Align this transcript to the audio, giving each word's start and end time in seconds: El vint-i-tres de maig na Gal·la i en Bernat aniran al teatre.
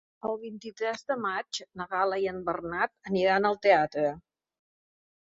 El 0.27 0.31
vint-i-tres 0.45 1.05
de 1.11 1.17
maig 1.25 1.61
na 1.81 1.87
Gal·la 1.93 2.21
i 2.25 2.27
en 2.33 2.41
Bernat 2.49 3.13
aniran 3.13 3.49
al 3.53 3.63
teatre. 3.71 4.11